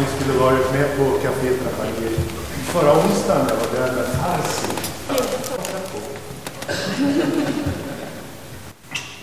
[0.00, 3.46] ni skulle varit med på Café Trapanier förra onsdagen.
[3.48, 4.72] Jag var där med Farsi.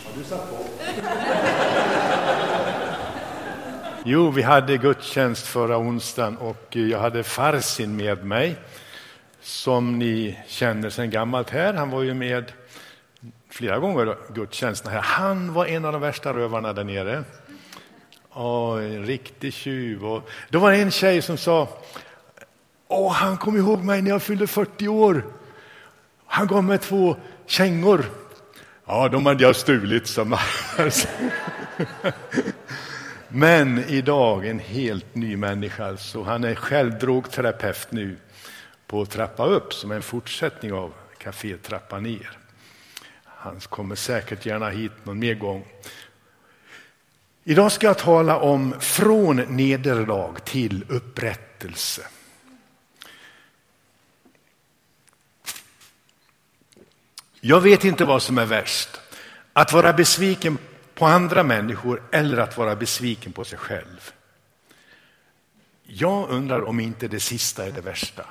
[0.06, 0.58] Har du satt på.
[4.06, 8.56] Jo, vi hade gudstjänst förra onsdagen och jag hade Farsin med mig
[9.42, 11.74] som ni känner sedan gammalt här.
[11.74, 12.52] Han var ju med
[13.50, 15.02] flera gånger gudstjänsten här.
[15.02, 17.24] Han var en av de värsta rövarna där nere.
[18.36, 20.06] Åh, en riktig tjuv.
[20.06, 21.68] Och då var det en tjej som sa,
[22.88, 25.26] Åh, han kom ihåg mig när jag fyllde 40 år.
[26.26, 28.06] Han gav mig två kängor.
[28.86, 30.08] Ja, de hade jag stulit.
[30.08, 30.38] Som
[33.28, 35.98] Men idag en helt ny människa.
[35.98, 38.18] Så han är själv drogterapeut nu
[38.88, 42.38] på Trappa upp som är en fortsättning av Café Trappa ner.
[43.24, 45.66] Han kommer säkert gärna hit någon mer gång.
[47.44, 52.08] Idag ska jag tala om från nederlag till upprättelse.
[57.40, 58.90] Jag vet inte vad som är värst,
[59.54, 60.58] att vara besviken
[60.96, 64.12] på andra människor eller att vara besviken på sig själv.
[65.84, 68.26] Jag undrar om inte det sista är det värsta.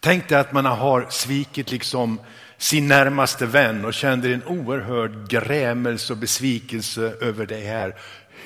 [0.00, 2.20] Tänk dig att man har svikit liksom
[2.58, 7.96] sin närmaste vän och kände en oerhörd grämelse och besvikelse över det här.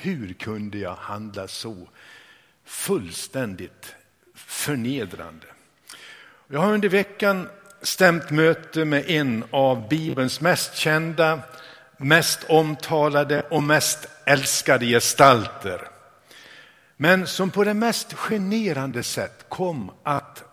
[0.00, 1.88] Hur kunde jag handla så
[2.64, 3.94] fullständigt
[4.34, 5.46] förnedrande?
[6.48, 7.48] Jag har under veckan
[7.82, 11.40] stämt möte med en av Bibelns mest kända,
[11.96, 15.88] mest omtalade och mest älskade gestalter.
[16.96, 20.44] Men som på det mest generande sätt kom att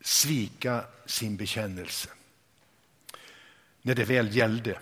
[0.00, 2.08] svika sin bekännelse
[3.82, 4.78] när det väl gällde.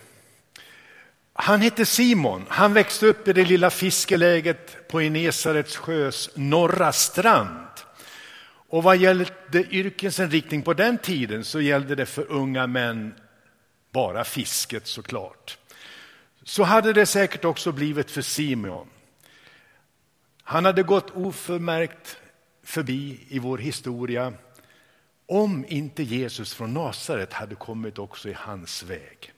[1.33, 7.67] Han hette Simon, han växte upp i det lilla fiskeläget på Enesarets sjös norra strand.
[8.71, 13.13] Och vad gällde yrkesinriktning på den tiden så gällde det för unga män
[13.91, 15.57] bara fisket såklart.
[16.43, 18.87] Så hade det säkert också blivit för Simon.
[20.43, 22.17] Han hade gått oförmärkt
[22.63, 24.33] förbi i vår historia
[25.31, 29.33] om inte Jesus från Nasaret hade kommit också i hans väg.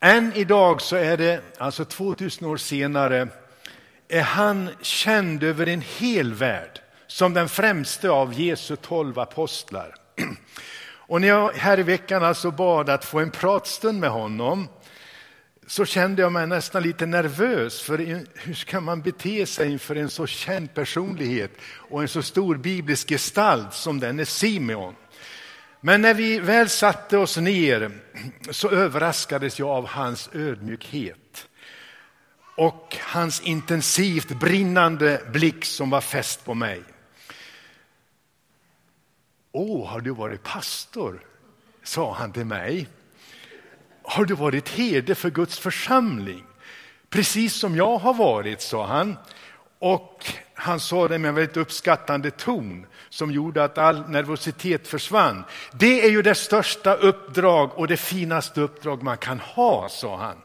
[0.00, 3.28] Än idag så är det, alltså 2000 år senare,
[4.08, 9.94] är han känd över en hel värld som den främste av Jesu tolv apostlar.
[10.88, 14.68] Och när jag här i veckan alltså bad att få en pratstund med honom
[15.68, 17.98] så kände jag mig nästan lite nervös för
[18.34, 23.08] hur ska man bete sig inför en så känd personlighet och en så stor biblisk
[23.08, 24.94] gestalt som denne Simeon.
[25.80, 27.90] Men när vi väl satte oss ner
[28.50, 31.48] så överraskades jag av hans ödmjukhet
[32.56, 36.82] och hans intensivt brinnande blick som var fäst på mig.
[39.52, 41.24] Åh, har du varit pastor?
[41.82, 42.88] sa han till mig.
[44.08, 46.44] Har du varit herde för Guds församling?
[47.10, 49.16] Precis som jag har varit, sa han.
[49.78, 50.24] Och
[50.54, 55.44] han sa det med en väldigt uppskattande ton som gjorde att all nervositet försvann.
[55.72, 60.36] Det är ju det största uppdrag och det finaste uppdrag man kan ha, sa han.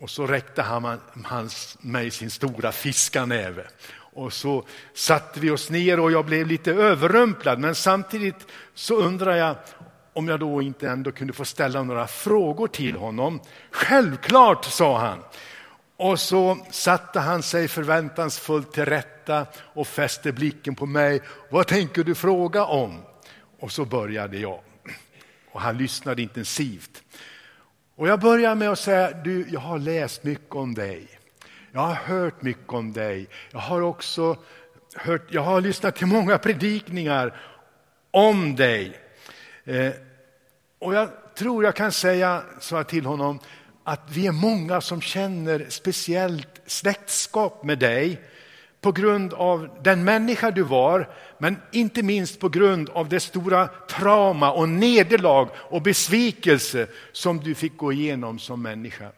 [0.00, 3.66] Och så räckte han hans, mig sin stora fiskarnäve.
[4.14, 4.64] Och så
[4.94, 7.58] satte vi oss ner och jag blev lite överrumplad.
[7.58, 9.56] Men samtidigt så undrar jag
[10.12, 13.40] om jag då inte ändå kunde få ställa några frågor till honom.
[13.70, 15.18] Självklart, sa han.
[15.96, 21.20] Och så satte han sig förväntansfullt till rätta och fäste blicken på mig.
[21.50, 23.02] Vad tänker du fråga om?
[23.60, 24.60] Och så började jag.
[25.52, 27.02] Och han lyssnade intensivt.
[27.96, 31.08] Och jag började med att säga, du, jag har läst mycket om dig.
[31.72, 33.28] Jag har hört mycket om dig.
[33.50, 34.36] Jag har också
[34.96, 37.40] hört, jag har lyssnat till många predikningar
[38.10, 39.00] om dig.
[39.64, 39.92] Eh,
[40.78, 43.38] och jag tror jag kan säga, sa jag till honom,
[43.84, 48.20] att vi är många som känner speciellt släktskap med dig
[48.80, 51.08] på grund av den människa du var,
[51.38, 57.54] men inte minst på grund av det stora trauma och nederlag och besvikelse som du
[57.54, 59.12] fick gå igenom som människa.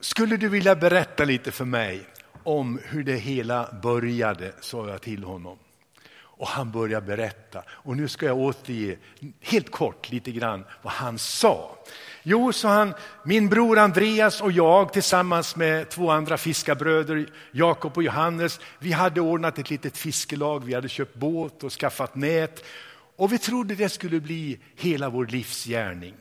[0.00, 2.06] Skulle du vilja berätta lite för mig
[2.42, 5.58] om hur det hela började, sa jag till honom.
[6.40, 7.62] Och han började berätta.
[7.68, 8.98] Och nu ska jag återge
[9.40, 11.78] helt kort lite grann vad han sa.
[12.22, 12.94] Jo, sa han,
[13.24, 19.20] min bror Andreas och jag tillsammans med två andra fiskarbröder, Jakob och Johannes, vi hade
[19.20, 22.64] ordnat ett litet fiskelag, vi hade köpt båt och skaffat nät
[23.16, 26.14] och vi trodde det skulle bli hela vår livsgärning.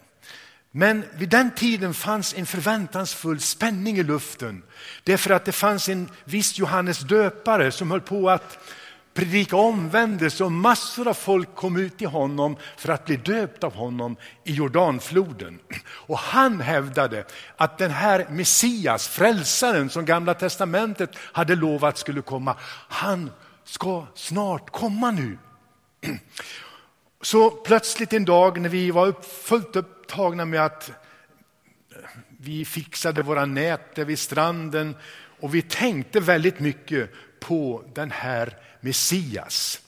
[0.71, 4.63] Men vid den tiden fanns en förväntansfull spänning i luften.
[5.03, 8.57] Därför att det fanns en viss Johannes döpare som höll på att
[9.13, 13.73] predika omvändelse och massor av folk kom ut till honom för att bli döpt av
[13.73, 15.59] honom i Jordanfloden.
[15.87, 17.25] Och han hävdade
[17.57, 22.55] att den här Messias, frälsaren som gamla testamentet hade lovat skulle komma,
[22.89, 23.31] han
[23.63, 25.37] ska snart komma nu.
[27.21, 30.91] Så plötsligt en dag när vi var fullt upptagna med att
[32.41, 34.95] vi fixade våra nät där vid stranden
[35.39, 39.81] och vi tänkte väldigt mycket på den här Messias.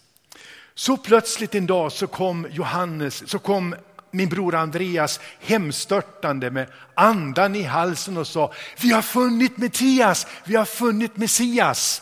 [0.73, 3.75] Så plötsligt en dag så kom Johannes, så kom
[4.11, 10.55] min bror Andreas hemstörtande med andan i halsen och sa, vi har funnit Messias, vi
[10.55, 12.01] har funnit Messias.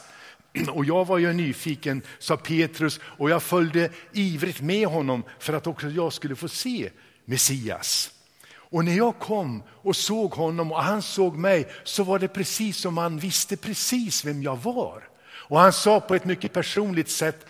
[0.70, 5.68] Och jag var ju nyfiken, sa Petrus, och jag följde ivrigt med honom för att
[5.68, 6.90] också jag skulle få se
[7.26, 8.12] Messias.
[8.52, 12.78] Och när jag kom och såg honom och han såg mig så var det precis
[12.78, 15.09] som han visste precis vem jag var.
[15.50, 17.46] Och han sa på ett mycket personligt sätt,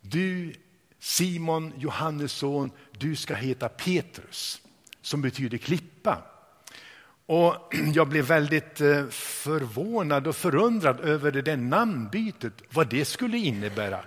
[0.00, 0.52] du
[0.98, 4.60] Simon, Johannes son, du ska heta Petrus,
[5.02, 6.22] som betyder klippa.
[7.26, 13.38] Och jag blev väldigt eh, förvånad och förundrad över det där namnbytet, vad det skulle
[13.38, 14.00] innebära.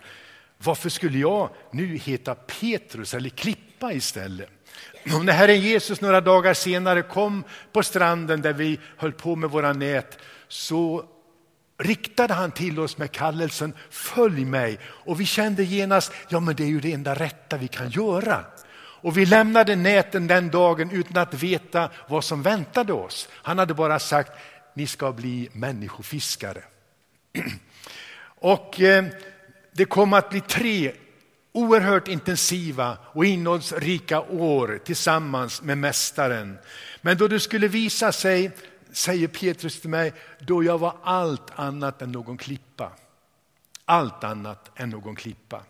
[0.57, 4.50] Varför skulle jag nu heta Petrus eller Klippa istället?
[5.15, 9.50] Och när Herren Jesus några dagar senare kom på stranden där vi höll på med
[9.50, 11.06] våra nät så
[11.77, 16.63] riktade han till oss med kallelsen följ mig och vi kände genast, ja men det
[16.63, 18.45] är ju det enda rätta vi kan göra.
[18.77, 23.30] Och vi lämnade näten den dagen utan att veta vad som väntade oss.
[23.31, 24.31] Han hade bara sagt,
[24.74, 26.63] ni ska bli människofiskare.
[28.38, 29.06] Och eh,
[29.72, 30.94] det kom att bli tre
[31.51, 36.57] oerhört intensiva och innehållsrika år tillsammans med Mästaren.
[37.01, 38.51] Men då det skulle visa sig
[38.95, 42.92] säger Petrus till mig, då jag var allt annat än någon klippa.
[43.86, 45.62] Allt annat än någon klippa.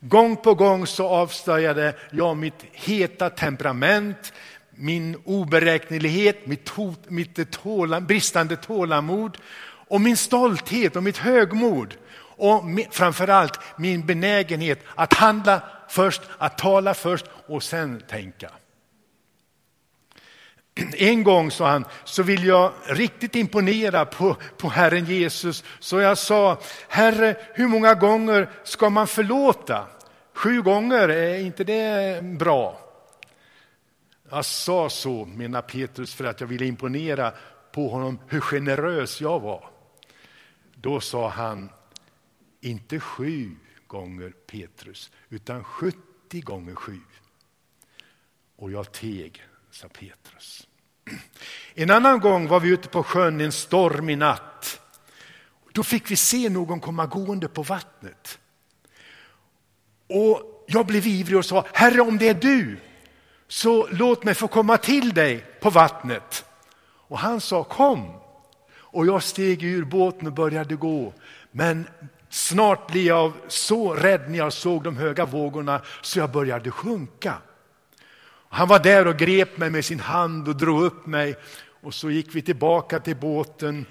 [0.00, 4.32] Gång på gång så avslöjade jag mitt heta temperament,
[4.70, 9.38] min oberäknelighet, mitt, hot, mitt tåla, bristande tålamod
[9.88, 11.94] och min stolthet och mitt högmod.
[12.38, 18.50] Och framförallt min benägenhet att handla först, att tala först och sen tänka.
[20.96, 25.64] En gång, sa han, så vill jag riktigt imponera på, på Herren Jesus.
[25.78, 26.58] Så jag sa,
[26.88, 29.86] Herre, hur många gånger ska man förlåta?
[30.32, 32.80] Sju gånger, är inte det bra?
[34.30, 37.32] Jag sa så, menar Petrus, för att jag ville imponera
[37.72, 39.70] på honom hur generös jag var.
[40.74, 41.70] Då sa han,
[42.60, 43.56] inte sju
[43.86, 45.96] gånger Petrus, utan 70
[46.40, 47.00] gånger sju.
[48.56, 49.42] Och jag teg
[49.76, 50.65] sa Petrus.
[51.74, 54.80] En annan gång var vi ute på sjön en stormig natt.
[55.72, 58.38] Då fick vi se någon komma gående på vattnet.
[60.08, 62.78] Och jag blev ivrig och sa, Herre om det är du,
[63.48, 66.44] så låt mig få komma till dig på vattnet.
[67.08, 68.12] Och han sa, kom.
[68.68, 71.12] Och jag steg ur båten och började gå.
[71.50, 71.88] Men
[72.28, 77.34] snart blev jag så rädd när jag såg de höga vågorna så jag började sjunka.
[78.56, 81.36] Han var där och grep mig med sin hand och drog upp mig
[81.80, 83.86] och så gick vi tillbaka till båten.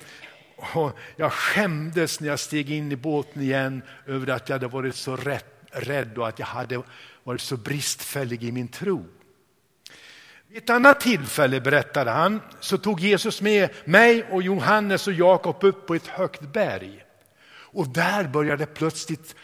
[0.55, 4.95] Och jag skämdes när jag steg in i båten igen över att jag hade varit
[4.95, 5.17] så
[5.71, 6.81] rädd och att jag hade
[7.23, 9.05] varit så bristfällig i min tro.
[10.47, 15.63] Vid ett annat tillfälle, berättade han, så tog Jesus med mig och Johannes och Jakob
[15.63, 17.03] upp på ett högt berg.
[17.49, 19.35] Och där började plötsligt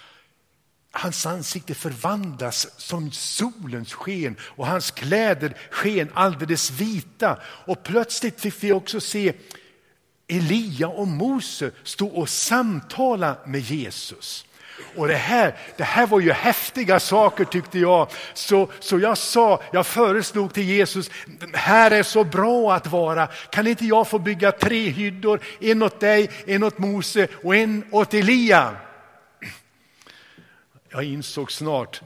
[0.92, 7.38] Hans ansikte förvandlas som solens sken och hans kläder sken alldeles vita.
[7.44, 9.34] Och plötsligt fick vi också se
[10.28, 14.46] Elia och Mose stå och samtala med Jesus.
[14.96, 18.08] Och det här, det här var ju häftiga saker tyckte jag.
[18.34, 21.12] Så, så jag sa, jag föreslog till Jesus,
[21.54, 23.28] här är så bra att vara.
[23.28, 25.40] Kan inte jag få bygga tre hyddor?
[25.60, 28.76] En åt dig, en åt Mose och en åt Elia.
[30.92, 32.02] Jag insåg snart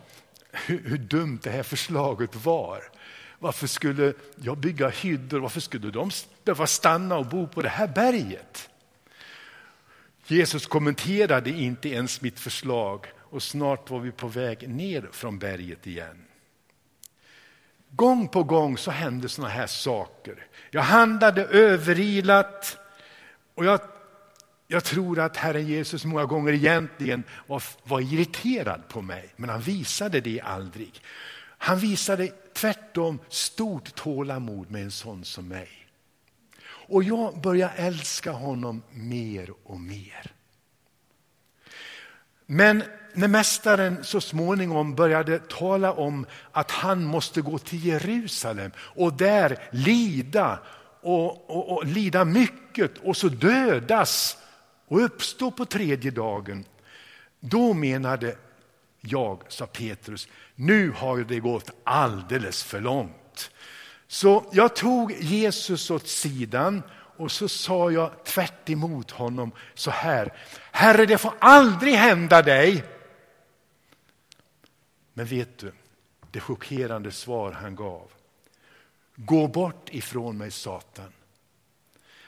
[0.52, 2.84] hur, hur dumt det här förslaget var.
[3.40, 5.40] Varför skulle jag bygga hyddor?
[5.40, 6.12] Varför skulle de
[6.44, 8.70] behöva stanna och bo på det här berget?
[10.28, 15.88] Jesus kommenterade inte ens mitt förslag och snart var vi på väg ner från berget
[15.88, 16.26] igen.
[17.90, 20.48] Gång på gång så hände såna här saker.
[20.72, 22.78] Jag handlade överilat
[23.56, 23.80] och jag
[24.68, 29.62] jag tror att Herren Jesus många gånger egentligen var, var irriterad på mig, men han
[29.62, 31.02] visade det aldrig.
[31.58, 35.70] Han visade tvärtom stort tålamod med en sån som mig.
[36.88, 40.32] Och jag börjar älska honom mer och mer.
[42.46, 49.14] Men när mästaren så småningom började tala om att han måste gå till Jerusalem och
[49.14, 50.60] där lida
[51.02, 54.38] och, och, och lida mycket och så dödas
[54.88, 56.66] och uppstå på tredje dagen.
[57.40, 58.38] Då menade
[59.02, 63.52] jag, sa Petrus, nu har det gått alldeles för långt.
[64.08, 66.84] Så jag tog Jesus åt sidan
[67.18, 70.34] och så sa jag tvärt emot honom så här.
[70.72, 72.84] Herre, det får aldrig hända dig.
[75.14, 75.72] Men vet du,
[76.32, 78.12] det chockerande svar han gav.
[79.16, 81.14] Gå bort ifrån mig Satan.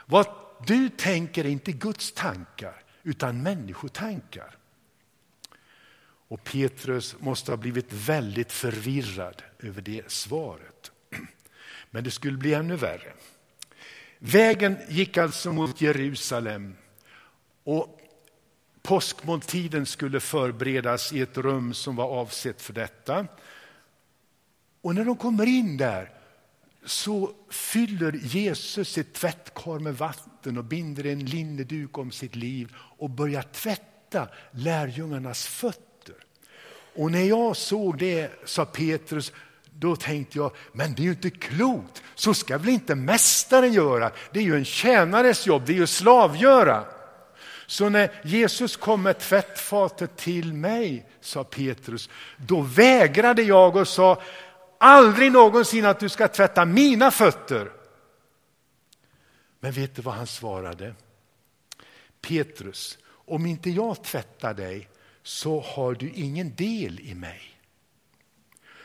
[0.05, 0.27] Vad
[0.65, 4.57] du tänker inte Guds tankar utan människotankar.
[6.27, 10.91] Och Petrus måste ha blivit väldigt förvirrad över det svaret.
[11.91, 13.13] Men det skulle bli ännu värre.
[14.19, 16.75] Vägen gick alltså mot Jerusalem
[17.63, 18.01] och
[18.81, 23.27] påskmåltiden skulle förberedas i ett rum som var avsett för detta.
[24.81, 26.16] Och när de kommer in där
[26.87, 33.09] så fyller Jesus ett tvättkar med vatten och binder en linneduk om sitt liv och
[33.09, 36.15] börjar tvätta lärjungarnas fötter.
[36.95, 39.31] Och när jag såg det, sa Petrus,
[39.79, 42.03] då tänkte jag, men det är ju inte klokt.
[42.15, 44.11] Så ska väl inte mästaren göra?
[44.31, 46.85] Det är ju en tjänares jobb, det är ju slavgöra.
[47.67, 54.21] Så när Jesus kom med tvättfatet till mig, sa Petrus, då vägrade jag och sa,
[54.77, 57.71] aldrig någonsin att du ska tvätta mina fötter.
[59.59, 60.95] Men vet du vad han svarade?
[62.21, 64.89] Petrus, om inte jag tvättar dig
[65.23, 67.41] så har du ingen del i mig.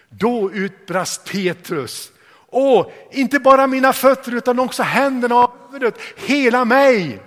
[0.09, 2.13] Då utbrast Petrus,
[2.47, 7.21] åh, inte bara mina fötter utan också händerna och huvudet, hela mig.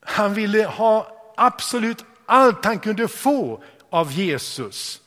[0.00, 5.00] Han ville ha absolut allt han kunde få av Jesus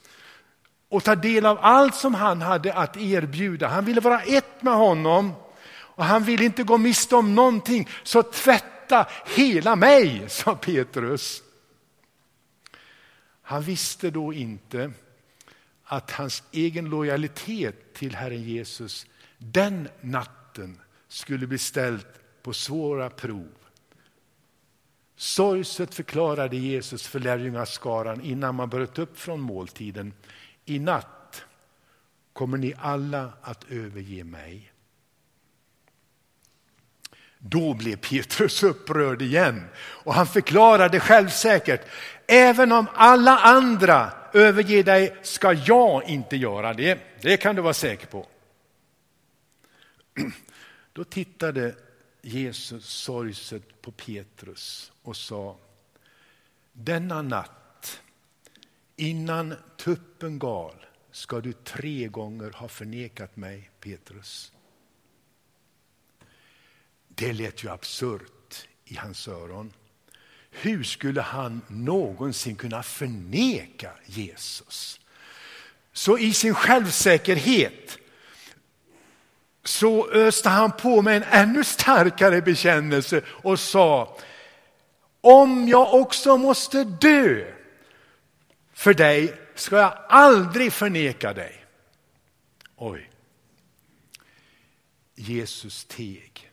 [0.90, 3.68] och ta del av allt som han hade att erbjuda.
[3.68, 5.34] Han ville vara ett med honom
[5.70, 7.90] och han ville inte gå miste om någonting.
[8.04, 11.44] Så tvätta hela mig, sa Petrus.
[13.42, 14.92] Han visste då inte
[15.84, 19.06] att hans egen lojalitet till Herren Jesus
[19.38, 22.06] den natten skulle bli ställd
[22.42, 23.52] på svåra prov.
[25.16, 30.14] Sorgset förklarade Jesus för lärjungaskaran innan man bröt upp från måltiden.
[30.70, 31.46] I natt
[32.34, 34.72] kommer ni alla att överge mig.
[37.40, 41.82] Då blev Petrus upprörd igen och han förklarade självsäkert,
[42.28, 47.00] även om alla andra överger dig ska jag inte göra det.
[47.22, 48.28] Det kan du vara säker på.
[50.94, 51.76] Då tittade
[52.22, 55.58] Jesus sorgset på Petrus och sa,
[56.74, 57.52] denna natt
[58.98, 64.52] innan tuppen gal ska du tre gånger ha förnekat mig, Petrus.
[67.08, 69.74] Det lät ju absurt i hans öron.
[70.52, 75.00] Hur skulle han någonsin kunna förneka Jesus?
[75.94, 77.98] Så i sin självsäkerhet
[79.64, 84.18] så öste han på med en ännu starkare bekännelse och sa
[85.22, 87.57] om jag också måste dö
[88.78, 91.66] för dig ska jag aldrig förneka dig.
[92.76, 93.10] Oj.
[95.16, 96.52] Jesus teg.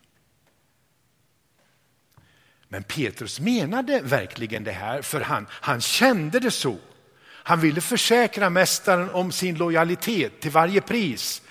[2.67, 6.77] Men Petrus menade verkligen det här, för han, han kände det så.
[7.25, 11.41] Han ville försäkra mästaren om sin lojalitet till varje pris.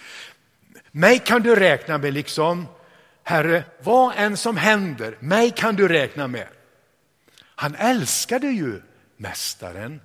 [0.91, 2.67] Mig kan du räkna med, liksom,
[3.23, 6.49] Herre, vad än som händer, mig kan du räkna med.
[7.41, 8.83] Han älskade ju
[9.17, 10.01] mästaren.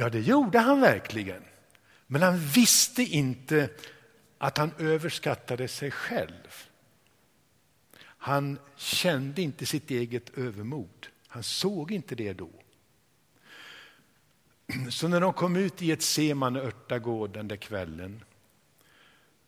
[0.00, 1.42] Ja, det gjorde han verkligen.
[2.06, 3.70] Men han visste inte
[4.38, 6.68] att han överskattade sig själv.
[8.02, 11.06] Han kände inte sitt eget övermod.
[11.26, 12.50] Han såg inte det då.
[14.90, 18.24] Så när de kom ut i ett Semane örtagård den där kvällen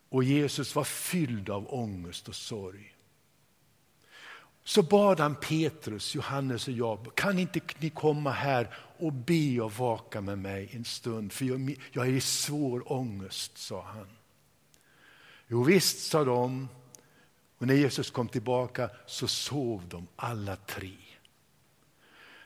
[0.09, 2.92] och Jesus var fylld av ångest och sorg
[4.65, 9.73] så bad han Petrus, Johannes och jag, kan inte ni komma här och be och
[9.73, 14.09] vaka med mig en stund, för jag, jag är i svår ångest, sa han.
[15.49, 16.69] Jo visst, sa de,
[17.59, 20.97] och när Jesus kom tillbaka så sov de alla tre.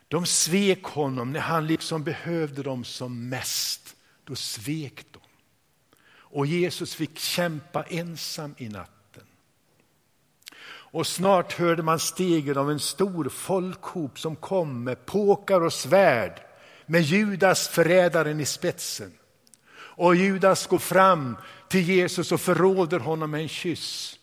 [0.09, 3.97] De svek honom när han liksom behövde dem som mest.
[4.25, 5.21] Då svek de.
[6.09, 8.96] och Jesus fick kämpa ensam i natt.
[10.97, 16.41] Och snart hörde man stegen av en stor folkhop som kom med påkar och svärd
[16.87, 19.13] med Judas förrädaren i spetsen.
[19.73, 21.37] Och Judas går fram
[21.69, 24.19] till Jesus och förråder honom med en kyss.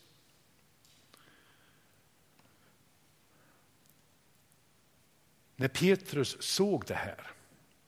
[5.55, 7.31] När Petrus såg det här,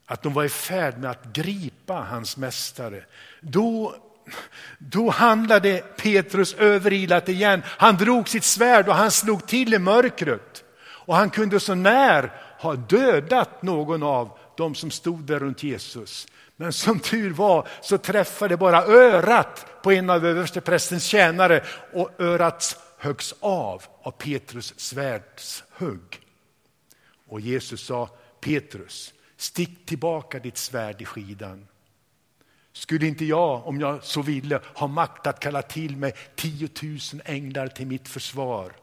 [0.05, 3.05] att de var i färd med att gripa hans mästare,
[3.41, 3.95] då,
[4.77, 7.61] då handlade Petrus överilat igen.
[7.65, 10.63] Han drog sitt svärd och han slog till i mörkret.
[11.05, 16.27] Och han kunde så när ha dödat någon av dem som stod där runt Jesus.
[16.55, 21.63] Men som tur var så träffade bara örat på en av översteprästens tjänare
[21.93, 26.19] och örat höggs av av Petrus svärdshugg.
[27.27, 28.09] Och Jesus sa,
[28.41, 31.67] Petrus, stick tillbaka ditt svärd i skidan.
[32.75, 37.67] Skulle inte jag, om jag så ville, ha makt att kalla till mig tiotusen änglar
[37.67, 38.73] till mitt försvar?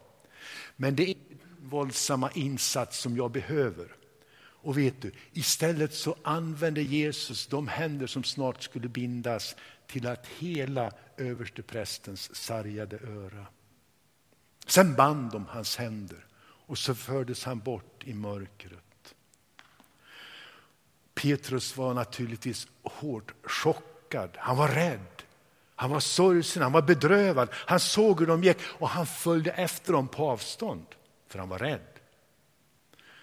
[0.75, 3.95] Men det är en våldsamma insats som jag behöver.
[4.35, 9.55] Och vet du, istället så använde Jesus de händer som snart skulle bindas
[9.87, 13.45] till att hela översteprästens sargade öra.
[14.67, 18.82] Sen band de hans händer och så fördes han bort i mörkret.
[21.23, 24.29] Petrus var naturligtvis hårt chockad.
[24.35, 25.23] Han var rädd.
[25.75, 27.49] Han var sorgsen, han var bedrövad.
[27.53, 30.85] Han såg hur de gick och han följde efter dem på avstånd,
[31.29, 31.79] för han var rädd.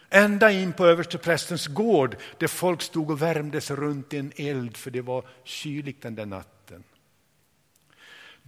[0.08, 4.90] Ända in på översteprästens gård där folk stod och värmde sig runt en eld för
[4.90, 6.59] det var kyligt den där natten.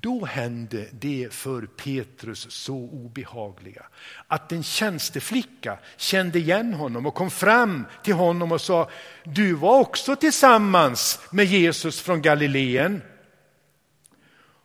[0.03, 3.83] Då hände det för Petrus så obehagliga
[4.27, 8.91] att en tjänsteflicka kände igen honom och kom fram till honom och sa
[9.25, 13.03] Du var också tillsammans med Jesus från Galileen.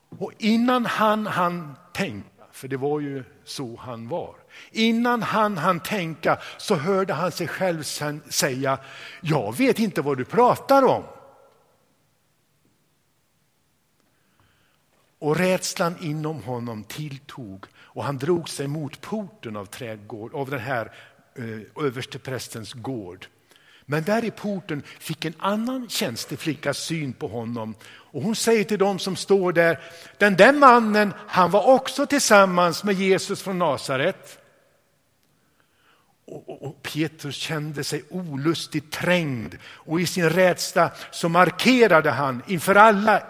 [0.09, 4.35] Och innan han hann tänka, för det var ju så han var,
[4.71, 8.77] Innan han hann tänka så hörde han sig själv säga,
[9.21, 11.03] jag vet inte vad du pratar om.
[15.19, 20.59] Och rädslan inom honom tilltog och han drog sig mot porten av, trädgård, av den
[20.59, 20.91] här
[21.35, 23.27] eh, översteprästens gård.
[23.89, 28.79] Men där i porten fick en annan tjänsteflicka syn på honom och hon säger till
[28.79, 29.79] dem som står där,
[30.17, 34.39] den där mannen han var också tillsammans med Jesus från Nasaret.
[36.25, 42.75] Och, och, Petrus kände sig olustigt trängd och i sin rädsla så markerade han inför
[42.75, 43.23] alla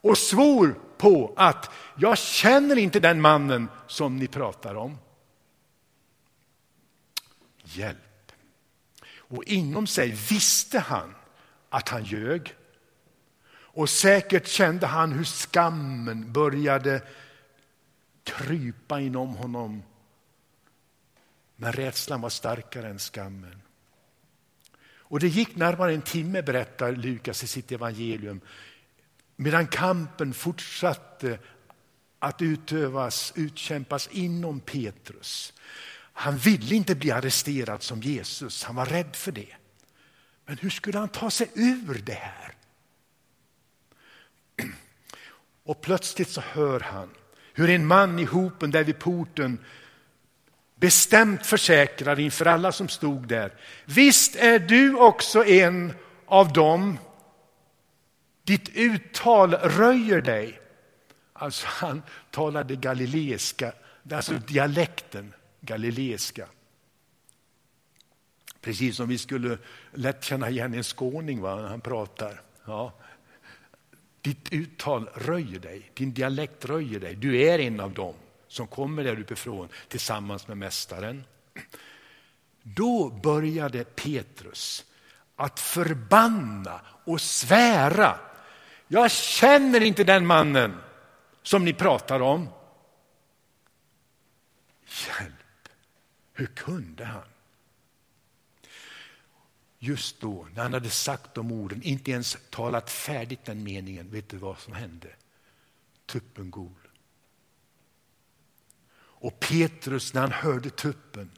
[0.00, 4.98] och svor på att jag känner inte den mannen som ni pratar om.
[7.62, 8.32] Hjälp.
[9.08, 11.14] Och inom sig visste han
[11.68, 12.54] att han ljög.
[13.48, 17.02] Och säkert kände han hur skammen började
[18.24, 19.82] krypa inom honom
[21.56, 23.62] men rädslan var starkare än skammen.
[25.08, 28.40] Och det gick närmare en timme, berättar Lukas i sitt evangelium,
[29.36, 31.38] medan kampen fortsatte
[32.18, 35.52] att utövas, utkämpas inom Petrus.
[36.12, 39.54] Han ville inte bli arresterad som Jesus, han var rädd för det.
[40.46, 42.54] Men hur skulle han ta sig ur det här?
[45.64, 47.10] Och plötsligt så hör han
[47.52, 49.58] hur en man i hopen där vid porten
[50.76, 53.52] bestämt försäkrar inför alla som stod där.
[53.84, 55.92] Visst är du också en
[56.26, 56.98] av dem.
[58.46, 60.60] Ditt uttal röjer dig.
[61.32, 63.72] Alltså han talade galileiska,
[64.10, 66.46] alltså dialekten galileiska.
[68.60, 69.58] Precis som vi skulle
[69.92, 72.40] lätt känna igen en skåning va, när han pratar.
[72.64, 72.92] Ja.
[74.20, 77.14] Ditt uttal röjer dig, din dialekt röjer dig.
[77.14, 78.14] Du är en av dem
[78.48, 81.24] som kommer där uppifrån tillsammans med mästaren.
[82.62, 84.84] Då började Petrus
[85.36, 88.18] att förbanna och svära.
[88.88, 90.80] Jag känner inte den mannen
[91.42, 92.48] som ni pratar om.
[94.86, 95.68] Hjälp,
[96.32, 97.28] hur kunde han?
[99.78, 104.28] Just då, när han hade sagt de orden, inte ens talat färdigt den meningen, vet
[104.28, 105.08] du vad som hände?
[106.06, 106.88] Tuppen gol.
[109.18, 111.30] Och Petrus när han hörde tuppen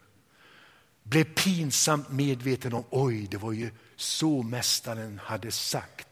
[1.03, 6.08] blev pinsamt medveten om, oj det var ju så mästaren hade sagt.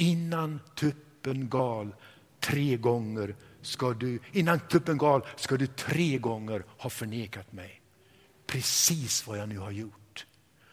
[0.00, 1.94] Innan tuppen gal
[2.40, 7.80] tre gånger ska du, innan tuppen gal ska du tre gånger ha förnekat mig.
[8.46, 10.26] Precis vad jag nu har gjort.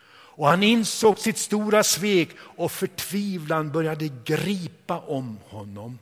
[0.10, 6.00] Och han insåg sitt stora svek och förtvivlan började gripa om honom.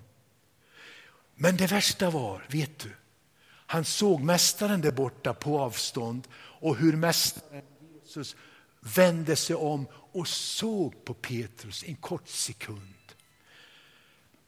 [1.35, 2.91] Men det värsta var, vet du,
[3.47, 7.63] han såg mästaren där borta på avstånd och hur mästaren
[8.01, 8.35] Jesus
[8.79, 12.94] vände sig om och såg på Petrus en kort sekund.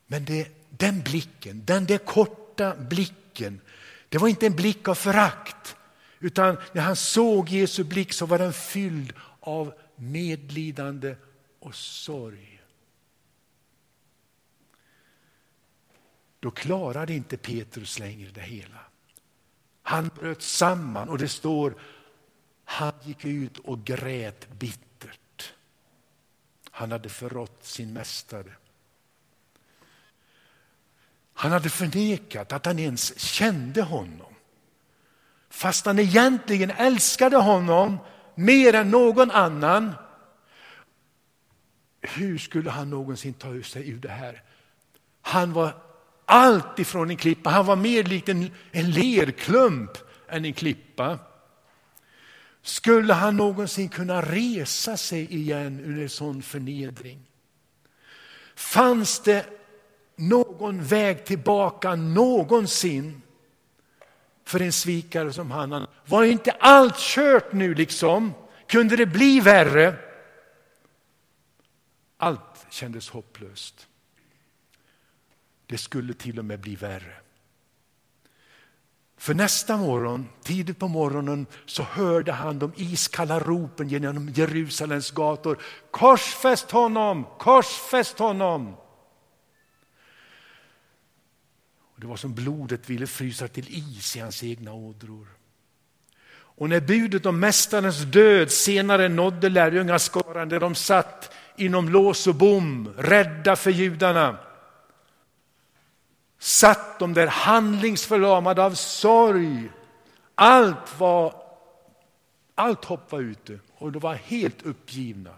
[0.07, 3.61] Men det, den blicken, den där korta blicken,
[4.09, 5.75] det var inte en blick av förakt.
[6.19, 11.15] Utan när han såg Jesu blick så var den fylld av medlidande
[11.59, 12.61] och sorg.
[16.39, 18.79] Då klarade inte Petrus längre det hela.
[19.81, 21.75] Han bröt samman och det står
[22.69, 25.53] han gick ut och grät bittert.
[26.71, 28.51] Han hade förrått sin mästare.
[31.39, 34.33] Han hade förnekat att han ens kände honom.
[35.49, 37.97] Fast han egentligen älskade honom
[38.35, 39.93] mer än någon annan.
[42.01, 44.43] Hur skulle han någonsin ta sig ur det här?
[45.21, 45.73] Han var
[46.25, 47.49] allt ifrån en klippa.
[47.49, 49.91] Han var mer lik en, en lerklump
[50.29, 51.19] än en klippa.
[52.61, 57.19] Skulle han någonsin kunna resa sig igen ur en sån förnedring?
[58.55, 59.45] Fanns det
[60.17, 63.21] någon väg tillbaka någonsin
[64.43, 65.87] för en svikare som han?
[66.05, 68.33] Var inte allt kört nu liksom?
[68.67, 69.95] Kunde det bli värre?
[72.17, 73.87] Allt kändes hopplöst.
[75.65, 77.13] Det skulle till och med bli värre.
[79.17, 85.57] För nästa morgon, tidigt på morgonen, så hörde han de iskalla ropen genom Jerusalems gator.
[85.91, 88.75] Korsfäst honom, korsfäst honom!
[91.97, 95.27] Det var som blodet ville frysa till is i hans egna ådror.
[96.29, 102.35] Och när budet om mästarens död senare nådde lärjungaskaran där de satt inom lås och
[102.35, 104.37] bom, rädda för judarna,
[106.39, 109.71] satt de där handlingsförlamade av sorg.
[110.35, 111.43] Allt, var,
[112.55, 115.33] allt hopp var ute och de var helt uppgivna.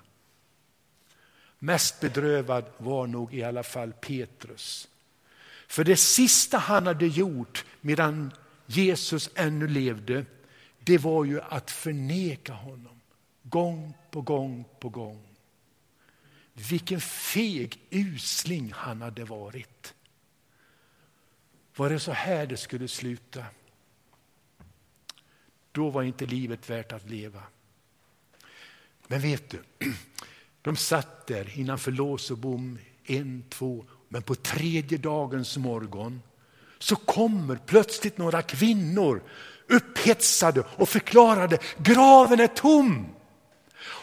[1.60, 4.88] Mest bedrövad var nog i alla fall Petrus.
[5.70, 8.34] För det sista han hade gjort medan
[8.66, 10.26] Jesus ännu levde,
[10.80, 13.02] det var ju att förneka honom.
[13.44, 15.28] Gång på gång på gång.
[16.54, 19.94] Vilken feg usling han hade varit.
[21.76, 23.46] Var det så här det skulle sluta?
[25.72, 27.44] Då var inte livet värt att leva.
[29.08, 29.64] Men vet du,
[30.62, 36.22] de satt där innanför lås och bom, en, två, men på tredje dagens morgon
[36.80, 39.22] så kommer plötsligt några kvinnor
[39.67, 43.08] upphetsade och förklarade graven är tom.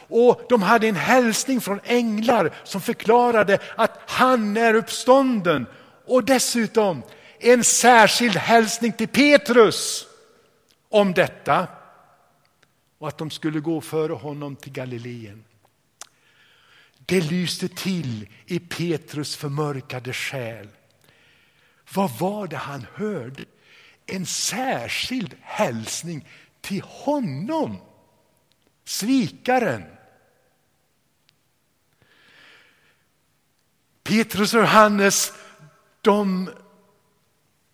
[0.09, 5.66] Och de hade en hälsning från änglar som förklarade att han är uppstånden.
[6.07, 7.03] Och dessutom
[7.38, 10.07] en särskild hälsning till Petrus
[10.88, 11.66] om detta
[12.99, 15.45] och att de skulle gå före honom till Galileen.
[17.07, 20.69] Det lyste till i Petrus förmörkade själ.
[21.95, 23.45] Vad var det han hörde?
[24.07, 26.29] En särskild hälsning
[26.61, 27.81] till honom,
[28.85, 29.85] svikaren.
[34.03, 35.33] Petrus och Johannes
[36.01, 36.51] de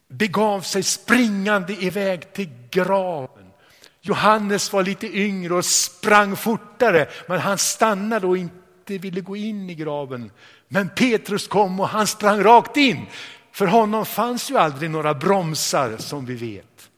[0.09, 3.53] begav sig springande iväg till graven.
[4.01, 9.71] Johannes var lite yngre och sprang fortare, men han stannade och inte ville gå in
[9.71, 10.31] i graven.
[10.68, 13.07] Men Petrus kom och han sprang rakt in.
[13.53, 16.90] För honom fanns ju aldrig några bromsar som vi vet.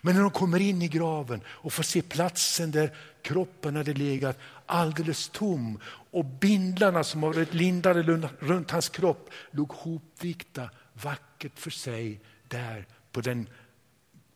[0.00, 4.38] Men när de kommer in i graven och får se platsen där kroppen hade legat
[4.66, 8.02] alldeles tom och bindlarna som varit lindade
[8.38, 13.46] runt hans kropp låg hopvikta vackert för sig där på den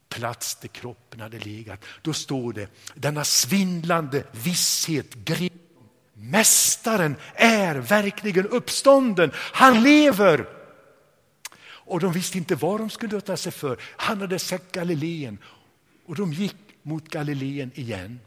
[0.08, 1.84] plats där kroppen hade legat.
[2.02, 5.51] Då står det, denna svindlande visshet grep
[6.22, 10.46] Mästaren är verkligen uppstånden, han lever.
[11.64, 13.78] Och de visste inte vad de skulle ta sig för.
[13.96, 15.38] Han hade sett Galileen
[16.06, 18.20] och de gick mot Galileen igen.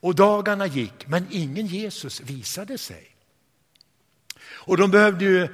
[0.00, 3.08] Och dagarna gick, men ingen Jesus visade sig.
[4.44, 5.48] Och de behövde ju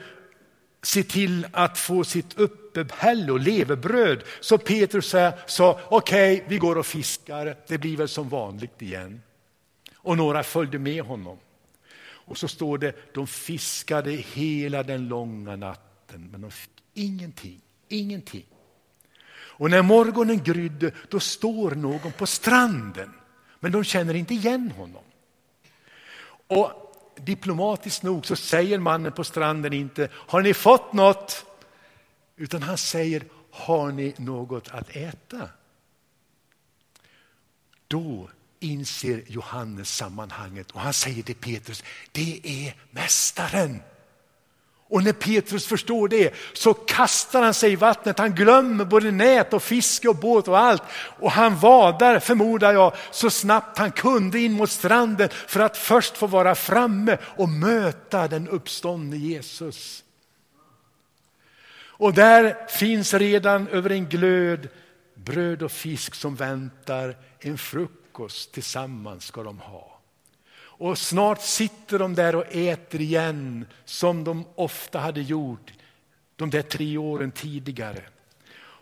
[0.83, 4.23] se till att få sitt uppehälle och levebröd.
[4.41, 5.15] Så Petrus
[5.47, 9.23] sa, okej, okay, vi går och fiskar, det blir väl som vanligt igen.
[10.03, 11.39] Och några följde med honom.
[12.01, 18.47] Och så står det, de fiskade hela den långa natten, men de fick ingenting, ingenting.
[19.31, 23.13] Och när morgonen grydde, då står någon på stranden,
[23.61, 25.03] men de känner inte igen honom.
[26.47, 31.47] Och diplomatiskt nog så säger mannen på stranden inte har ni fått något?
[32.37, 35.49] Utan han säger har ni något att äta?
[37.89, 38.29] Då
[38.61, 43.83] inser Johannes sammanhanget och han säger till Petrus, det är mästaren.
[44.91, 48.19] Och när Petrus förstår det så kastar han sig i vattnet.
[48.19, 50.83] Han glömmer både nät och fiske och båt och allt.
[51.19, 56.17] Och han vadar, förmodar jag, så snabbt han kunde in mot stranden för att först
[56.17, 60.05] få vara framme och möta den uppståndne Jesus.
[61.81, 64.69] Och där finns redan över en glöd
[65.25, 67.17] bröd och fisk som väntar.
[67.41, 70.01] En frukt frukost tillsammans ska de ha.
[70.59, 75.73] Och snart sitter de där och äter igen som de ofta hade gjort
[76.37, 78.03] de där tre åren tidigare.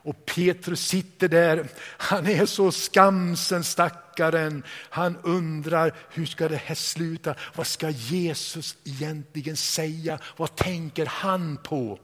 [0.04, 4.62] Och Petrus sitter där, han är så skamsen stackaren.
[4.90, 7.34] Han undrar hur ska det här sluta?
[7.54, 10.18] Vad ska Jesus egentligen säga?
[10.36, 11.98] Vad tänker han på?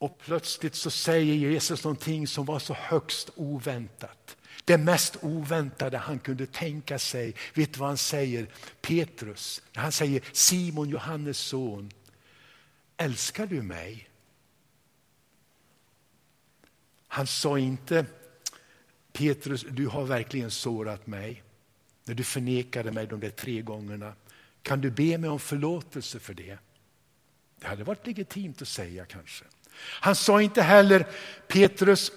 [0.00, 4.36] Och plötsligt så säger Jesus någonting som var så högst oväntat.
[4.64, 7.34] Det mest oväntade han kunde tänka sig.
[7.54, 8.46] Vet du vad han säger?
[8.80, 11.90] Petrus, han säger Simon, Johannes son,
[12.96, 14.08] älskar du mig?
[17.08, 18.06] Han sa inte
[19.12, 21.42] Petrus, du har verkligen sårat mig
[22.04, 24.14] när du förnekade mig de där tre gångerna.
[24.62, 26.58] Kan du be mig om förlåtelse för det?
[27.58, 29.44] Det hade varit legitimt att säga kanske.
[29.80, 31.06] Han sa inte heller
[31.48, 32.12] Petrus,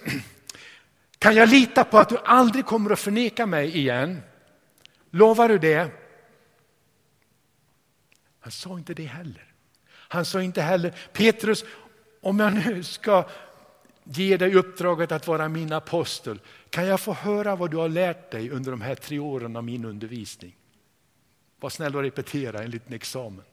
[1.20, 4.22] kan jag lita på att du aldrig kommer att förneka mig igen?
[5.10, 5.92] Lovar du det?
[8.40, 9.54] Han sa inte det heller.
[9.90, 11.66] Han sa inte heller, Petrus,
[12.22, 13.30] om jag nu ska
[14.04, 18.32] ge dig uppdraget att vara min apostel, kan jag få höra vad du har lärt
[18.32, 20.56] dig under de här tre åren av min undervisning?
[21.60, 23.44] Var snäll och repetera en liten examen.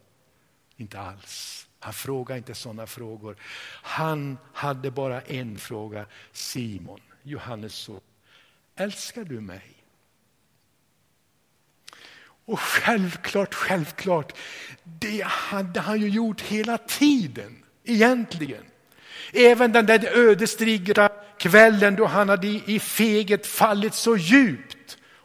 [0.77, 1.67] Inte alls.
[1.81, 3.37] Han frågade inte sådana frågor.
[3.83, 6.07] Han hade bara en fråga.
[6.33, 8.01] Simon, Johannes son,
[8.77, 9.81] älskar du mig?
[12.45, 14.33] Och självklart, självklart,
[14.85, 18.65] det hade han ju gjort hela tiden egentligen.
[19.33, 24.77] Även den där ödesdigra kvällen då han hade i feget fallit så djupt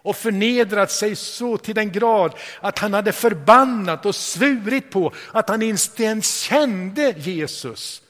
[0.06, 5.50] och förnedrat sig så till den grad att han hade förbannat och svurit på att
[5.50, 8.02] han inte ens kände Jesus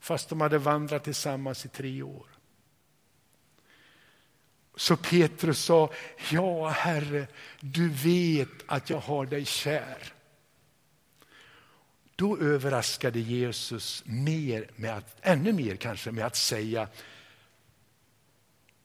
[0.00, 2.26] fast de hade vandrat tillsammans i tre år.
[4.76, 5.90] Så Petrus sa,
[6.30, 7.26] ja Herre,
[7.60, 10.12] du vet att jag har dig kär.
[12.16, 16.88] Då överraskade Jesus mer med att, ännu mer kanske med att säga,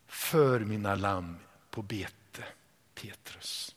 [0.07, 1.37] för mina lamm
[1.69, 2.22] på bete.
[2.95, 3.75] Petrus.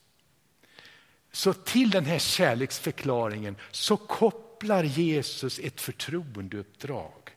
[1.33, 7.37] Så till den här kärleksförklaringen så kopplar Jesus ett förtroendeuppdrag.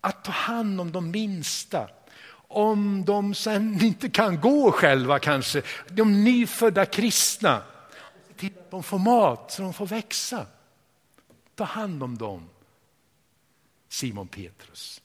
[0.00, 1.90] Att ta hand om de minsta,
[2.48, 7.62] om de sen inte kan gå själva kanske, de nyfödda kristna.
[8.36, 10.46] Till att de får mat så de får växa.
[11.54, 12.48] Ta hand om dem.
[13.88, 15.00] Simon Petrus.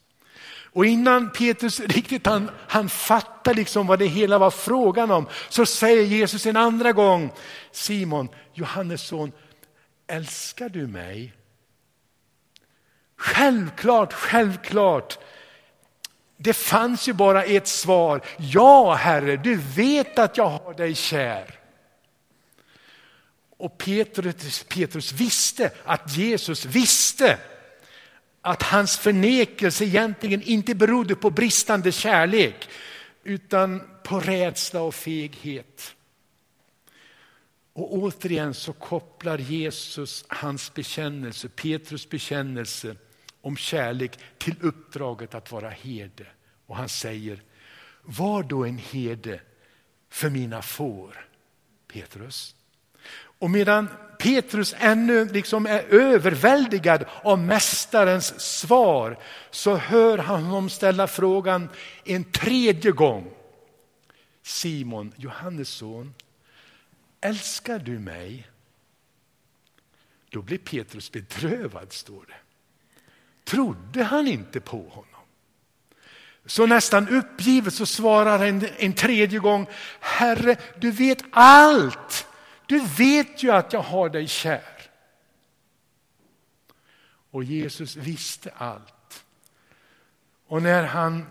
[0.76, 5.66] Och innan Petrus riktigt han, han fattar liksom vad det hela var frågan om så
[5.66, 7.32] säger Jesus en andra gång
[7.72, 9.32] Simon, Johannes son,
[10.08, 11.34] älskar du mig?
[13.18, 15.20] Självklart, självklart.
[16.38, 18.22] Det fanns ju bara ett svar.
[18.38, 21.60] Ja, Herre, du vet att jag har dig kär.
[23.58, 27.40] Och Petrus, Petrus visste att Jesus visste
[28.46, 32.70] att hans förnekelse egentligen inte berodde på bristande kärlek
[33.24, 35.96] utan på rädsla och feghet.
[37.74, 42.96] Och återigen så kopplar Jesus hans bekännelse, Petrus bekännelse
[43.42, 46.28] om kärlek till uppdraget att vara herde.
[46.66, 47.44] Och han säger,
[48.02, 49.42] var då en herde
[50.10, 51.28] för mina får,
[51.88, 52.56] Petrus.
[53.40, 53.88] Och medan
[54.20, 59.18] Petrus ännu liksom är överväldigad av mästarens svar
[59.52, 61.70] så hör han honom ställa frågan
[62.04, 63.32] en tredje gång.
[64.44, 66.14] Simon, Johannes son,
[67.22, 68.48] älskar du mig?
[70.30, 72.36] Då blir Petrus bedrövad, står det.
[73.44, 75.06] Trodde han inte på honom?
[76.46, 79.68] Så nästan uppgivet så svarar han en tredje gång,
[80.00, 82.28] Herre, du vet allt.
[82.68, 84.82] Du vet ju att jag har dig kär.
[87.32, 89.26] Och Jesus visste allt.
[90.48, 91.26] Och när han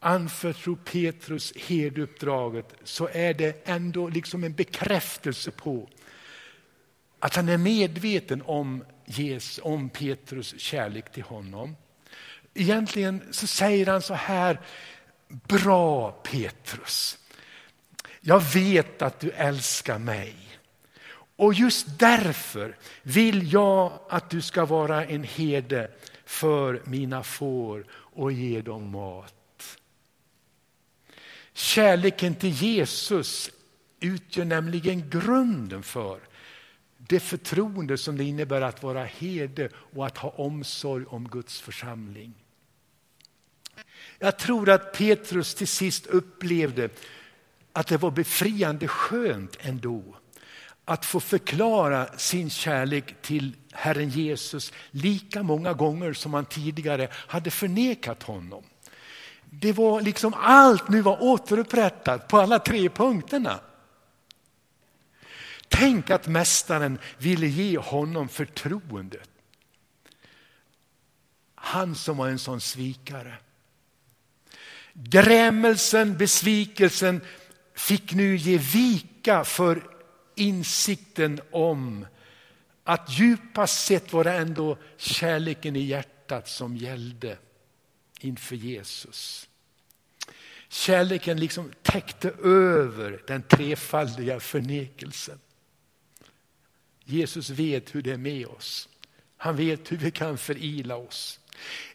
[0.00, 5.88] anförtror Petrus herduppdraget så är det ändå liksom en bekräftelse på
[7.18, 11.76] att han är medveten om, Jesus, om Petrus kärlek till honom.
[12.54, 14.60] Egentligen så säger han så här,
[15.28, 17.18] bra Petrus,
[18.20, 20.43] jag vet att du älskar mig.
[21.36, 25.90] Och just därför vill jag att du ska vara en herde
[26.24, 29.78] för mina får och ge dem mat.
[31.52, 33.50] Kärleken till Jesus
[34.00, 36.20] utgör nämligen grunden för
[36.98, 42.34] det förtroende som det innebär att vara herde och att ha omsorg om Guds församling.
[44.18, 46.88] Jag tror att Petrus till sist upplevde
[47.72, 50.16] att det var befriande skönt ändå
[50.84, 57.50] att få förklara sin kärlek till Herren Jesus lika många gånger som han tidigare hade
[57.50, 58.64] förnekat honom.
[59.50, 63.60] Det var liksom allt nu var återupprättat på alla tre punkterna.
[65.68, 69.30] Tänk att mästaren ville ge honom förtroendet.
[71.54, 73.34] Han som var en sån svikare.
[74.92, 77.20] Grämelsen, besvikelsen
[77.74, 79.93] fick nu ge vika för
[80.34, 82.06] insikten om
[82.84, 87.38] att djupast sett var det ändå kärleken i hjärtat som gällde
[88.20, 89.48] inför Jesus.
[90.68, 95.38] Kärleken liksom täckte över den trefaldiga förnekelsen.
[97.04, 98.88] Jesus vet hur det är med oss.
[99.36, 101.40] Han vet hur vi kan förila oss.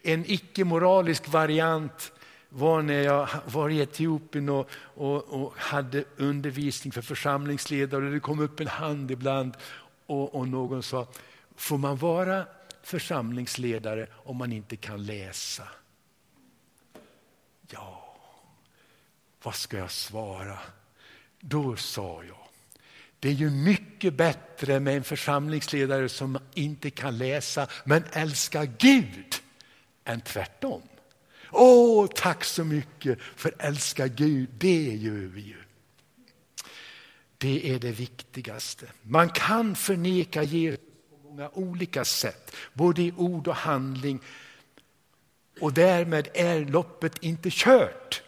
[0.01, 2.11] En icke-moralisk variant
[2.49, 8.09] var när jag var i Etiopien och, och, och, hade undervisning för församlingsledare.
[8.09, 9.57] Det kom upp en hand ibland
[10.05, 11.07] och, och någon sa,
[11.55, 12.45] får man vara
[12.83, 15.67] församlingsledare om man inte kan läsa?
[17.71, 18.17] Ja,
[19.43, 20.57] vad ska jag svara?
[21.39, 22.47] Då sa jag,
[23.19, 29.35] det är ju mycket bättre med en församlingsledare som inte kan läsa men älskar Gud
[30.05, 30.81] än tvärtom.
[31.51, 35.55] Åh, tack så mycket för älska Gud, det gör vi ju.
[37.37, 38.85] Det är det viktigaste.
[39.01, 44.19] Man kan förneka Jesus på många olika sätt, både i ord och handling.
[45.59, 48.21] Och därmed är loppet inte kört.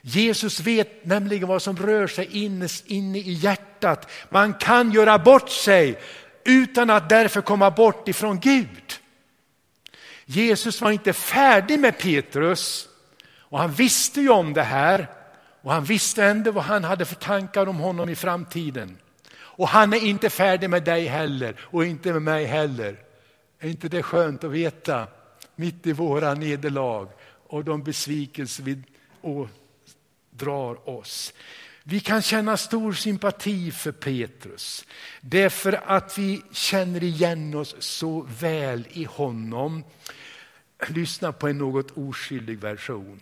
[0.00, 4.10] Jesus vet nämligen vad som rör sig inne, inne i hjärtat.
[4.30, 5.98] Man kan göra bort sig
[6.44, 9.00] utan att därför komma bort ifrån Gud.
[10.26, 12.88] Jesus var inte färdig med Petrus
[13.38, 15.10] och han visste ju om det här
[15.62, 18.98] och han visste ändå vad han hade för tankar om honom i framtiden.
[19.38, 22.96] Och han är inte färdig med dig heller och inte med mig heller.
[23.58, 25.06] Är inte det skönt att veta
[25.56, 27.08] mitt i våra nederlag
[27.46, 28.82] och de besvikelser vi
[30.30, 31.32] drar oss.
[31.82, 34.84] Vi kan känna stor sympati för Petrus
[35.20, 39.84] därför att vi känner igen oss så väl i honom.
[40.88, 43.20] Lyssna på en något oskyldig version.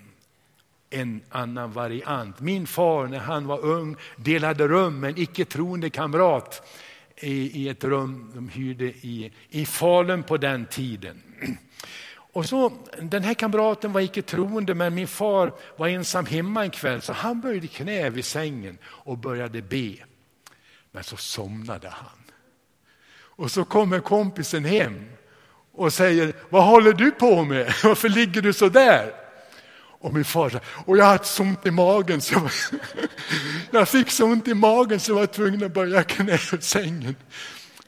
[0.90, 2.40] En annan variant.
[2.40, 6.68] Min far när han var ung delade rum med en icke troende kamrat
[7.16, 11.22] i, i ett rum de hyrde i, i Falun på den tiden.
[12.32, 16.70] Och så, den här kamraten var icke troende men min far var ensam hemma en
[16.70, 19.94] kväll så han böjde knä vid sängen och började be.
[20.90, 22.18] Men så somnade han.
[23.36, 25.04] Och så kommer kompisen hem
[25.74, 27.74] och säger, vad håller du på med?
[27.84, 29.12] Varför ligger du så där?
[30.04, 32.50] Och min far sa, och jag hade så ont i magen så jag,
[33.80, 37.16] jag fick så ont i magen så jag var tvungen att böja knä vid sängen.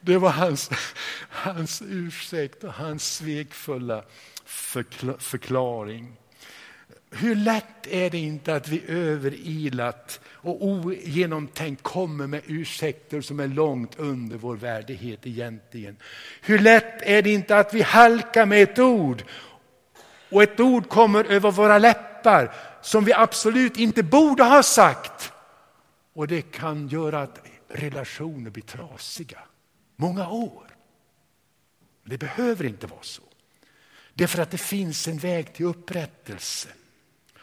[0.01, 0.71] Det var hans,
[1.31, 4.03] hans ursäkt och hans svekfulla
[5.19, 6.17] förklaring.
[7.19, 13.49] Hur lätt är det inte att vi överilat och ogenomtänkt kommer med ursäkter som är
[13.49, 15.97] långt under vår värdighet egentligen.
[16.41, 19.25] Hur lätt är det inte att vi halkar med ett ord
[20.31, 25.33] och ett ord kommer över våra läppar som vi absolut inte borde ha sagt.
[26.13, 29.39] Och det kan göra att relationer blir trasiga.
[29.97, 30.77] Många år.
[32.05, 33.23] Det behöver inte vara så.
[34.15, 36.69] Det är för att det finns en väg till upprättelse.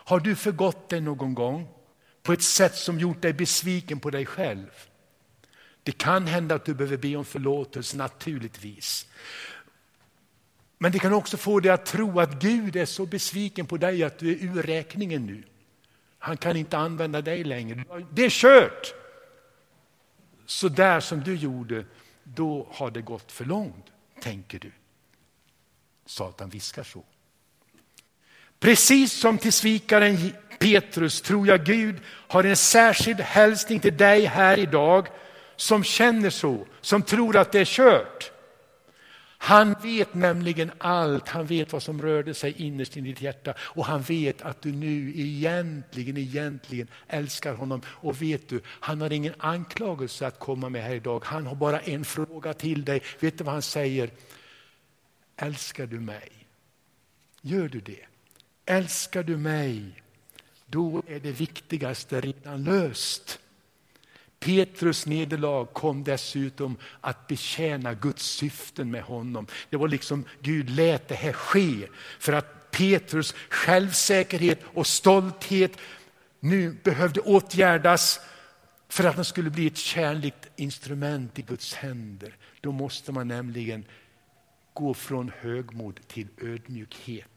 [0.05, 1.67] Har du förgått dig någon gång
[2.23, 4.87] på ett sätt som gjort dig besviken på dig själv?
[5.83, 9.07] Det kan hända att du behöver be om förlåtelse naturligtvis.
[10.77, 14.03] Men det kan också få dig att tro att Gud är så besviken på dig
[14.03, 15.43] att du är ur räkningen nu.
[16.19, 17.85] Han kan inte använda dig längre.
[18.11, 18.93] Det är kört!
[20.45, 21.85] Så där som du gjorde,
[22.23, 23.85] då har det gått för långt,
[24.21, 24.71] tänker du.
[26.05, 27.03] Satan viskar så.
[28.63, 30.17] Precis som till svikaren
[30.59, 35.07] Petrus tror jag Gud har en särskild hälsning till dig här idag
[35.55, 38.31] som känner så, som tror att det är kört.
[39.37, 43.85] Han vet nämligen allt, han vet vad som rörde sig innerst i ditt hjärta och
[43.85, 47.81] han vet att du nu egentligen, egentligen älskar honom.
[47.87, 51.23] Och vet du, han har ingen anklagelse att komma med här idag.
[51.25, 53.01] Han har bara en fråga till dig.
[53.19, 54.09] Vet du vad han säger?
[55.37, 56.29] Älskar du mig?
[57.41, 58.05] Gör du det?
[58.65, 60.01] Älskar du mig?
[60.65, 63.39] Då är det viktigaste redan löst.
[64.39, 69.47] Petrus nederlag kom dessutom att betjäna Guds syften med honom.
[69.69, 71.87] Det var liksom Gud lät det här ske
[72.19, 75.77] för att Petrus självsäkerhet och stolthet
[76.39, 78.19] nu behövde åtgärdas
[78.89, 82.37] för att han skulle bli ett kärligt instrument i Guds händer.
[82.61, 83.85] Då måste man nämligen
[84.73, 87.32] gå från högmod till ödmjukhet.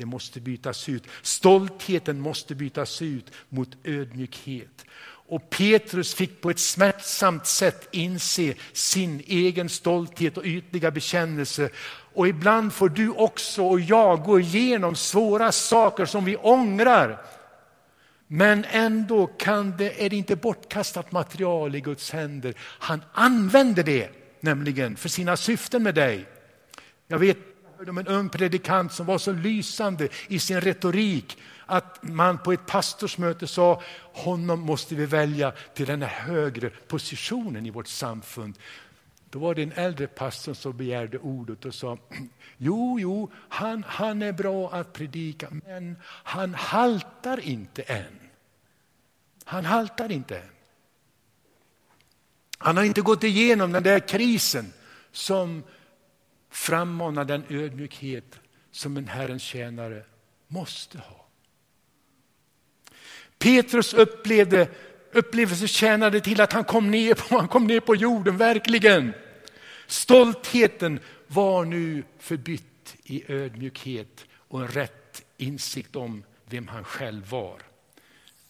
[0.00, 1.04] Det måste bytas ut.
[1.22, 4.84] Stoltheten måste bytas ut mot ödmjukhet.
[5.02, 11.70] Och Petrus fick på ett smärtsamt sätt inse sin egen stolthet och ytliga bekännelse.
[12.14, 17.20] Och ibland får du också och jag gå igenom svåra saker som vi ångrar.
[18.26, 22.54] Men ändå kan det, är det inte bortkastat material i Guds händer.
[22.58, 26.26] Han använder det nämligen för sina syften med dig.
[27.08, 27.49] Jag vet
[27.80, 32.52] hörde om en ung predikant som var så lysande i sin retorik att man på
[32.52, 38.58] ett pastorsmöte sa honom måste vi välja till den här högre positionen i vårt samfund.
[39.30, 41.98] Då var det en äldre pastor som begärde ordet och sa
[42.56, 48.20] jo, jo, han, han är bra att predika men han haltar inte än.
[49.44, 50.50] Han haltar inte än.
[52.58, 54.72] Han har inte gått igenom den där krisen
[55.12, 55.62] som
[56.50, 58.40] frammana den ödmjukhet
[58.70, 60.04] som en Herrens tjänare
[60.48, 61.26] måste ha.
[63.38, 64.68] Petrus upplevde,
[65.12, 69.12] upplevelse tjänade till att han kom, ner på, han kom ner på jorden, verkligen.
[69.86, 77.62] Stoltheten var nu förbytt i ödmjukhet och en rätt insikt om vem han själv var.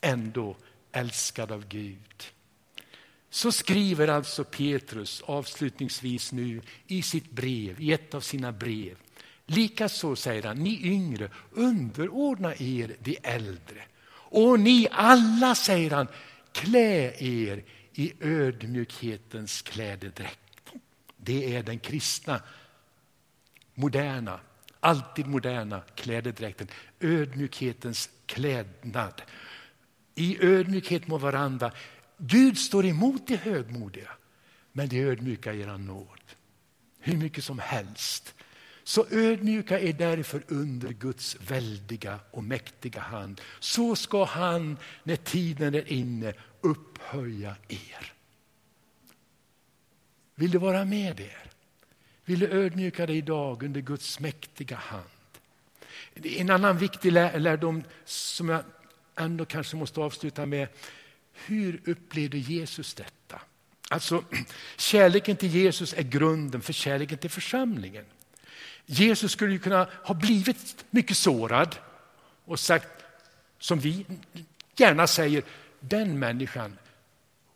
[0.01, 0.57] Ändå
[0.93, 2.33] älskad av Gud.
[3.31, 8.97] Så skriver alltså Petrus avslutningsvis nu i sitt brev, i ett av sina brev.
[9.47, 13.85] Likaså säger han, ni yngre, underordna er de äldre.
[14.13, 16.07] Och ni alla, säger han,
[16.53, 17.63] klä er
[17.95, 20.73] i ödmjukhetens klädedräkt.
[21.17, 22.43] Det är den kristna,
[23.75, 24.41] moderna,
[24.81, 26.69] alltid moderna klädedräkten.
[27.01, 29.23] Ödmjukhetens klädnad.
[30.15, 31.73] I ödmjukhet mot varandra.
[32.23, 34.11] Gud står emot det högmodiga,
[34.73, 36.21] men det ödmjuka ger han nåd.
[36.99, 38.35] Hur mycket som helst.
[38.85, 43.41] Så ödmjuka är därför under Guds väldiga och mäktiga hand.
[43.61, 48.13] Så ska han, när tiden är inne, upphöja er.
[50.35, 51.51] Vill du vara med er?
[52.25, 55.05] Vill du ödmjuka dig idag under Guds mäktiga hand?
[56.15, 58.63] En annan viktig lärdom som jag
[59.17, 60.69] ändå kanske måste avsluta med.
[61.47, 63.41] Hur upplevde Jesus detta?
[63.89, 64.25] Alltså,
[64.77, 68.05] kärleken till Jesus är grunden för kärleken till församlingen.
[68.87, 71.77] Jesus skulle kunna ha blivit mycket sårad
[72.45, 72.89] och sagt,
[73.59, 74.07] som vi
[74.77, 75.43] gärna säger,
[75.81, 76.79] den människan,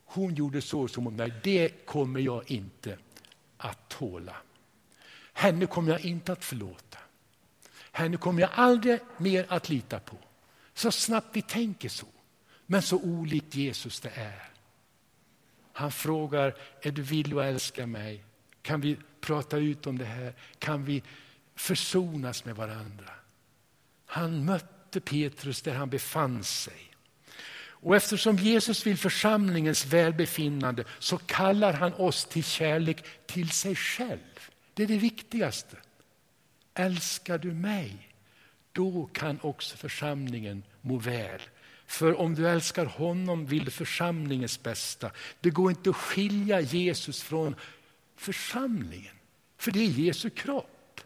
[0.04, 2.98] hon gjorde så som hon mig, det kommer jag inte
[3.56, 4.36] att tåla.
[5.32, 6.98] Henne kommer jag inte att förlåta.
[7.92, 10.16] Henne kommer jag aldrig mer att lita på.
[10.74, 12.06] Så snabbt vi tänker så,
[12.66, 14.50] men så olikt Jesus det är.
[15.72, 18.24] Han frågar, är du villig att älska mig?
[18.62, 20.34] Kan vi prata ut om det här?
[20.58, 21.02] Kan vi
[21.54, 23.10] försonas med varandra?
[24.06, 26.94] Han mötte Petrus där han befann sig.
[27.84, 34.50] Och eftersom Jesus vill församlingens välbefinnande så kallar han oss till kärlek till sig själv.
[34.74, 35.76] Det är det viktigaste.
[36.74, 38.14] Älskar du mig,
[38.72, 41.40] då kan också församlingen må väl.
[41.94, 45.10] För om du älskar honom vill du församlingens bästa.
[45.40, 47.54] Det går inte att skilja Jesus från
[48.16, 49.14] församlingen,
[49.58, 51.00] för det är Jesu kropp.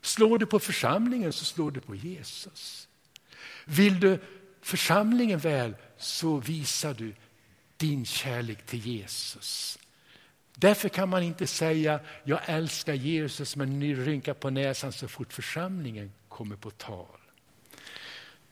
[0.00, 2.88] Slår du på församlingen så slår du på Jesus.
[3.64, 4.18] Vill du
[4.60, 7.14] församlingen väl så visar du
[7.76, 9.78] din kärlek till Jesus.
[10.54, 15.32] Därför kan man inte säga jag älskar Jesus men ni rynkar på näsan så fort
[15.32, 17.23] församlingen kommer på tal.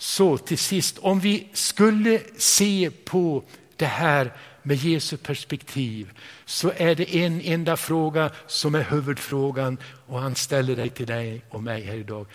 [0.03, 3.43] Så till sist, om vi skulle se på
[3.77, 4.33] det här
[4.63, 10.77] med Jesu perspektiv så är det en enda fråga som är huvudfrågan och han ställer
[10.77, 12.27] dig till dig och mig här idag.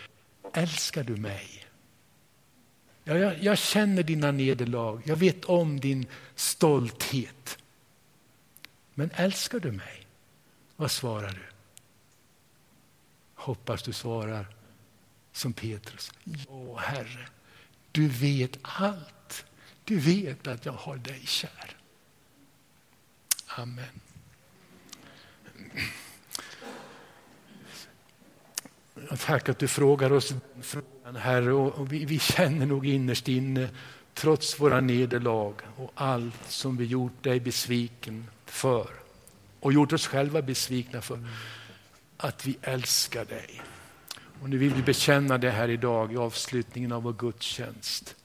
[0.54, 1.66] Älskar du mig?
[3.04, 7.58] Ja, jag, jag känner dina nederlag, jag vet om din stolthet.
[8.94, 10.08] Men älskar du mig?
[10.76, 11.46] Vad svarar du?
[13.36, 14.48] Hoppas du svarar
[15.32, 16.12] som Petrus.
[16.24, 17.28] Ja, Herre,
[17.92, 19.46] du vet allt.
[19.84, 21.78] Du vet att jag har dig kär.
[23.48, 24.02] Amen.
[29.20, 31.54] Tack att du frågar oss den frågan, Herre.
[31.54, 33.70] Och vi, vi känner nog innerst inne,
[34.14, 38.88] trots våra nederlag och allt som vi gjort dig besviken för
[39.60, 41.20] och gjort oss själva besvikna för,
[42.18, 43.62] att vi älskar dig.
[44.42, 48.16] Och nu vill vi bekänna det här idag i avslutningen av vår gudstjänst.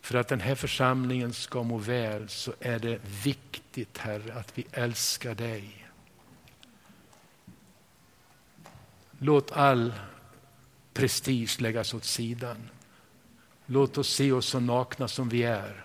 [0.00, 4.66] För att den här församlingen ska må väl så är det viktigt, Herre, att vi
[4.72, 5.88] älskar dig.
[9.18, 9.92] Låt all
[10.94, 12.56] prestige läggas åt sidan.
[13.66, 15.84] Låt oss se oss så nakna som vi är.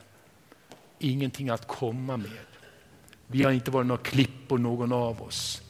[1.00, 2.48] Ingenting att komma med.
[3.28, 5.62] Vi har inte varit några klippor någon av oss.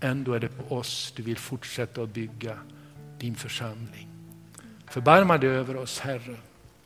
[0.00, 2.58] Ändå är det på oss du vill fortsätta att bygga
[3.18, 4.08] din församling.
[4.86, 6.36] Förbarma dig över oss Herre.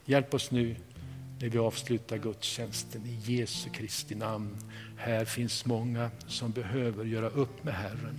[0.05, 0.76] Hjälp oss nu
[1.41, 4.57] när vi avslutar gudstjänsten i Jesu Kristi namn.
[4.97, 8.18] Här finns många som behöver göra upp med Herren.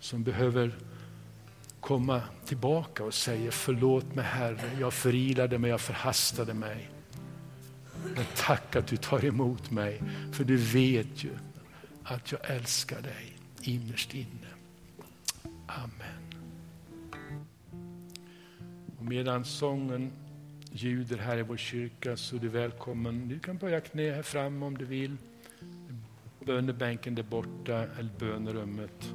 [0.00, 0.72] Som behöver
[1.80, 6.90] komma tillbaka och säga förlåt mig Herre, jag förilade mig, jag förhastade mig.
[8.14, 11.30] Men tack att du tar emot mig, för du vet ju
[12.04, 14.48] att jag älskar dig innerst inne.
[15.66, 16.27] Amen.
[19.00, 20.12] Medan sången
[20.72, 23.28] ljuder här i vår kyrka så är du välkommen.
[23.28, 25.16] Du kan börja knä här fram om du vill.
[26.46, 29.14] Bönebänken där borta eller bönerummet.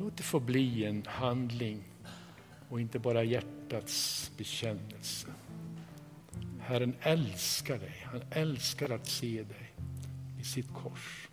[0.00, 1.84] Låt det få bli en handling
[2.68, 5.28] och inte bara hjärtats bekännelse.
[6.60, 9.74] Herren älskar dig, han älskar att se dig
[10.40, 11.28] i sitt kors.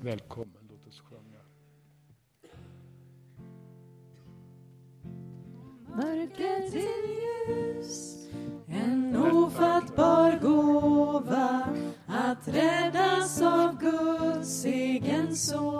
[0.00, 0.61] Välkommen,
[15.32, 15.71] egen